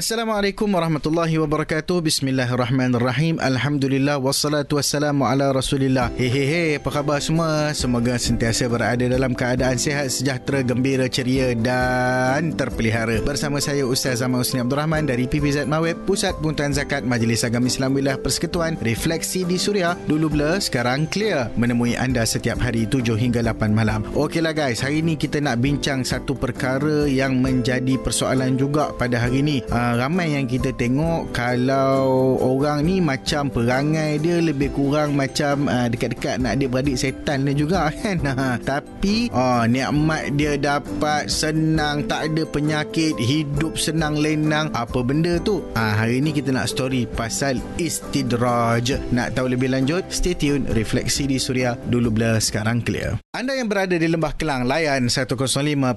[0.00, 2.00] Assalamualaikum warahmatullahi wabarakatuh.
[2.00, 3.36] Bismillahirrahmanirrahim.
[3.36, 6.08] Alhamdulillah wassalatu wassalamu ala Rasulillah.
[6.16, 7.76] Hehehe, apa khabar semua?
[7.76, 13.20] Semoga sentiasa berada dalam keadaan sihat, sejahtera, gembira, ceria dan terpelihara.
[13.20, 17.68] Bersama saya Ustaz Zaman Husni Abdul Rahman dari PPZ Mawib, Pusat Buntuan Zakat Majlis Agama
[17.68, 20.00] Islam Wilayah Persekutuan, Refleksi di Suria.
[20.08, 21.52] Dulu blur, sekarang clear.
[21.60, 24.08] Menemui anda setiap hari 7 hingga 8 malam.
[24.16, 29.44] Okeylah guys, hari ini kita nak bincang satu perkara yang menjadi persoalan juga pada hari
[29.44, 29.60] ini.
[29.68, 35.86] Uh, ramai yang kita tengok kalau orang ni macam perangai dia lebih kurang macam uh,
[35.90, 38.16] dekat-dekat nak adik-beradik setan dia juga kan.
[38.22, 44.68] Ha, tapi uh, nikmat dia dapat senang, tak ada penyakit, hidup senang lenang.
[44.76, 45.64] Apa benda tu?
[45.74, 48.98] Uh, hari ni kita nak story pasal istidraj.
[49.10, 50.06] Nak tahu lebih lanjut?
[50.12, 50.66] Stay tune.
[50.70, 51.74] Refleksi di Suria.
[51.74, 53.16] Dulu blur, sekarang clear.
[53.30, 55.96] Anda yang berada di Lembah Kelang, layan 105.3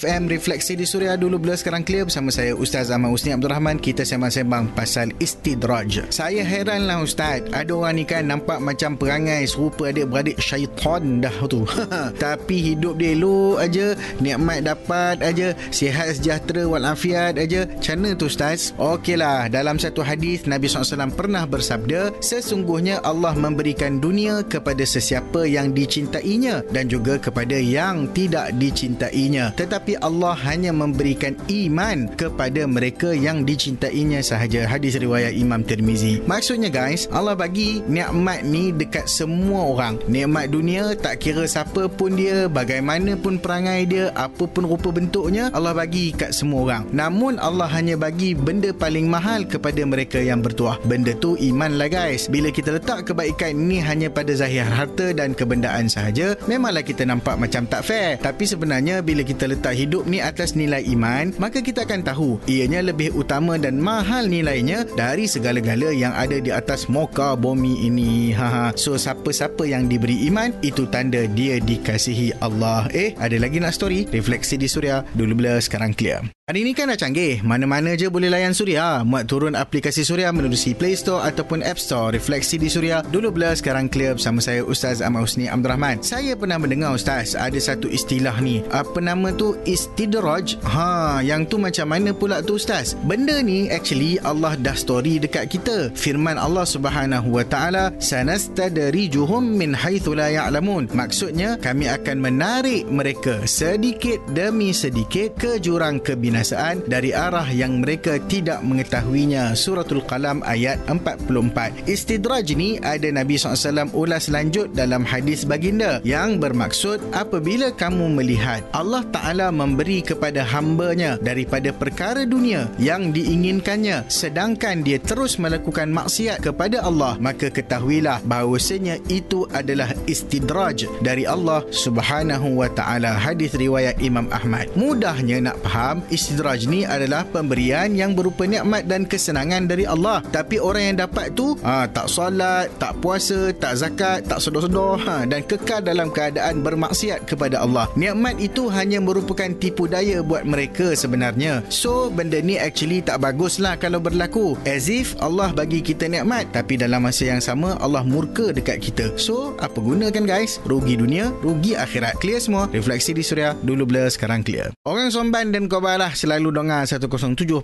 [0.00, 0.32] FM.
[0.32, 1.14] Refleksi di Suria.
[1.14, 2.08] Dulu blur, sekarang clear.
[2.08, 6.10] Bersama saya Ustaz Ahmad Usni Abdul Rahman kita sembang-sembang pasal istidraj.
[6.10, 11.62] Saya heranlah Ustaz, ada orang ni kan nampak macam perangai serupa adik-beradik syaitan dah tu.
[12.26, 17.70] Tapi hidup dia elok aja, nikmat dapat aja, sihat sejahtera walafiat aja.
[17.70, 18.74] Macam tu Ustaz?
[18.74, 25.70] Okeylah, dalam satu hadis Nabi SAW pernah bersabda, sesungguhnya Allah memberikan dunia kepada sesiapa yang
[25.70, 29.54] dicintainya dan juga kepada yang tidak dicintainya.
[29.54, 32.77] Tetapi Allah hanya memberikan iman kepada mereka
[33.16, 34.68] yang dicintainya sahaja.
[34.68, 36.22] Hadis riwayat Imam Tirmizi.
[36.22, 39.98] Maksudnya guys Allah bagi nikmat ni dekat semua orang.
[40.06, 45.74] Nikmat dunia tak kira siapa pun dia bagaimanapun perangai dia apa pun rupa bentuknya Allah
[45.74, 46.82] bagi kat semua orang.
[46.94, 50.78] Namun Allah hanya bagi benda paling mahal kepada mereka yang bertuah.
[50.86, 52.30] Benda tu iman lah guys.
[52.30, 57.34] Bila kita letak kebaikan ni hanya pada zahir harta dan kebendaan sahaja memanglah kita nampak
[57.34, 58.22] macam tak fair.
[58.22, 62.67] Tapi sebenarnya bila kita letak hidup ni atas nilai iman maka kita akan tahu ia
[62.68, 68.36] ianya lebih utama dan mahal nilainya dari segala-gala yang ada di atas muka bumi ini.
[68.36, 72.84] Ha So siapa-siapa yang diberi iman itu tanda dia dikasihi Allah.
[72.92, 74.04] Eh, ada lagi nak story?
[74.12, 75.00] Refleksi di Suria.
[75.16, 76.28] Dulu bila sekarang clear.
[76.48, 77.44] Hari ini kan dah canggih.
[77.44, 79.04] Mana-mana je boleh layan Suria.
[79.04, 82.08] Muat turun aplikasi Suria menerusi Play Store ataupun App Store.
[82.12, 83.04] Refleksi di Suria.
[83.04, 86.00] Dulu bila sekarang clear bersama saya Ustaz Ahmad Husni Abdul Rahman.
[86.00, 88.64] Saya pernah mendengar Ustaz ada satu istilah ni.
[88.72, 89.60] Apa nama tu?
[89.68, 90.56] Istidraj.
[90.64, 92.98] Ha, yang tu macam mana pula tu Ustaz?
[93.06, 95.94] Benda ni actually Allah dah story dekat kita.
[95.94, 103.46] Firman Allah Subhanahu Wa Taala, "Sanastadrijuhum min haitsu la ya'lamun." Maksudnya kami akan menarik mereka
[103.46, 109.54] sedikit demi sedikit ke jurang kebinasaan dari arah yang mereka tidak mengetahuinya.
[109.54, 111.86] Suratul Qalam ayat 44.
[111.86, 118.66] Istidraj ni ada Nabi SAW ulas lanjut dalam hadis baginda yang bermaksud apabila kamu melihat
[118.74, 122.47] Allah Ta'ala memberi kepada hambanya daripada perkara dunia
[122.80, 130.88] yang diinginkannya sedangkan dia terus melakukan maksiat kepada Allah maka ketahuilah bahawasanya itu adalah istidraj
[131.04, 137.24] dari Allah Subhanahu wa taala hadis riwayat Imam Ahmad mudahnya nak faham istidraj ni adalah
[137.28, 140.24] pemberian yang berupa nikmat dan kesenangan dari Allah.
[140.28, 145.14] Tapi orang yang dapat tu ha, tak solat, tak puasa, tak zakat, tak sedar-sedar ha,
[145.24, 147.86] dan kekal dalam keadaan bermaksiat kepada Allah.
[147.94, 151.64] Nikmat itu hanya merupakan tipu daya buat mereka sebenarnya.
[151.72, 154.58] So benda ni actually tak baguslah kalau berlaku.
[154.66, 159.06] As if Allah bagi kita nikmat tapi dalam masa yang sama Allah murka dekat kita.
[159.18, 160.62] So apa guna kan guys?
[160.66, 162.18] Rugi dunia, rugi akhirat.
[162.22, 162.66] Clear semua?
[162.70, 163.54] Refleksi di Suria.
[163.58, 164.70] Dulu blur, sekarang clear.
[164.86, 167.62] Orang Somban dan Kobalah selalu dengar 107.0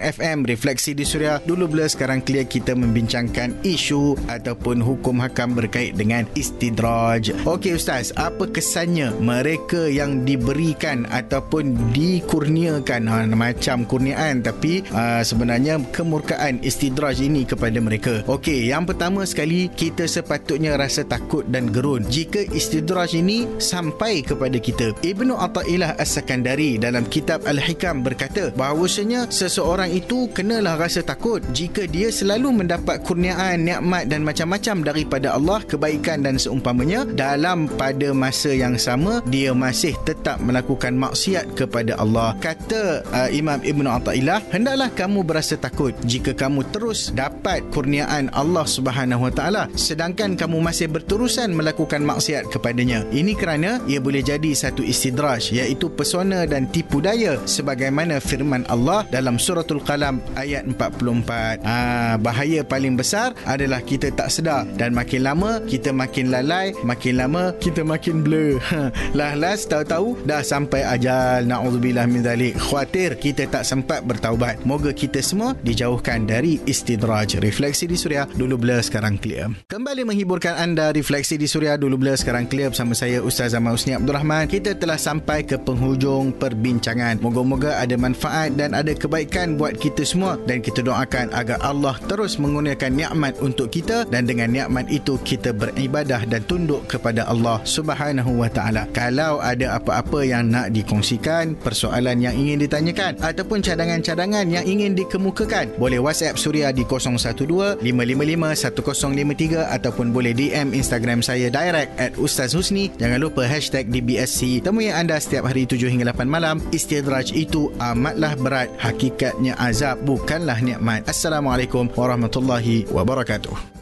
[0.00, 1.38] FM Refleksi di Suria.
[1.42, 7.32] Dulu bila sekarang clear kita membincangkan isu ataupun hukum hakam berkait dengan istidraj.
[7.44, 15.82] Okey Ustaz, apa kesannya mereka yang diberikan ataupun dikurniakan ha, macam kurniaan tapi uh, sebenarnya
[15.90, 18.22] kemurkaan istidraj ini kepada mereka.
[18.30, 24.62] Okey, yang pertama sekali kita sepatutnya rasa takut dan gerun jika istidraj ini sampai kepada
[24.62, 24.94] kita.
[25.02, 31.90] Ibnu Athaillah As-Sakandari dalam kitab Al Hikam berkata bahawasanya seseorang itu kenalah rasa takut jika
[31.90, 38.54] dia selalu mendapat kurniaan, nikmat dan macam-macam daripada Allah, kebaikan dan seumpamanya dalam pada masa
[38.54, 42.36] yang sama dia masih tetap melakukan maksiat kepada Allah.
[42.38, 49.30] Kata uh, Imam Athaillah, hendaklah kamu berasa takut jika kamu terus dapat kurniaan Allah Subhanahu
[49.32, 53.06] Taala sedangkan kamu masih berterusan melakukan maksiat kepadanya.
[53.14, 59.06] Ini kerana ia boleh jadi satu istidraj iaitu pesona dan tipu daya sebagaimana firman Allah
[59.08, 61.62] dalam suratul Qalam ayat 44.
[61.62, 67.20] Ah, bahaya paling besar adalah kita tak sedar dan makin lama kita makin lalai, makin
[67.20, 68.58] lama kita makin blur.
[69.18, 71.46] lah last tahu-tahu dah sampai ajal.
[71.46, 72.56] Nauzubillah min zalik.
[72.58, 74.58] Khawatir kita tak sempat bertaubat.
[74.66, 77.38] Moga kita semua dijauhkan dari istidraj.
[77.38, 79.46] Refleksi di Suria dulu blur sekarang clear.
[79.70, 83.94] Kembali menghiburkan anda Refleksi di Suria dulu blur sekarang clear bersama saya Ustaz Amal Usni
[83.94, 84.50] Abdul Rahman.
[84.50, 87.22] Kita telah sampai ke penghujung perbincangan.
[87.22, 92.40] Moga-moga ada manfaat dan ada kebaikan buat kita semua dan kita doakan agar Allah terus
[92.42, 98.42] mengurniakan nikmat untuk kita dan dengan nikmat itu kita beribadah dan tunduk kepada Allah Subhanahu
[98.42, 98.90] wa taala.
[98.90, 103.20] Kalau ada apa-apa yang nak dikongsikan, persoalan yang ingin ditanyakan
[103.60, 110.72] ataupun cadangan-cadangan yang ingin dikemukakan, boleh WhatsApp Suria di 012 555 1053 ataupun boleh DM
[110.72, 112.88] Instagram saya direct at Ustaz Husni.
[112.96, 114.64] Jangan lupa hashtag DBSC.
[114.64, 116.64] Temui anda setiap hari 7 hingga 8 malam.
[116.72, 118.72] Istidraj itu amatlah berat.
[118.80, 121.04] Hakikatnya azab bukanlah nikmat.
[121.04, 123.79] Assalamualaikum warahmatullahi wabarakatuh.